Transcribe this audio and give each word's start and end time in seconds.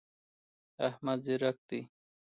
احمد 0.87 1.17
ځیرک 1.25 1.57
دی. 1.69 1.81